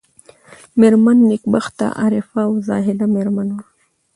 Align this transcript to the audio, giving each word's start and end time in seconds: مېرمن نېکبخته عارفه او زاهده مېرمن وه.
مېرمن 0.79 1.17
نېکبخته 1.29 1.85
عارفه 2.01 2.41
او 2.47 2.53
زاهده 2.67 3.05
مېرمن 3.15 3.47
وه. 3.55 3.63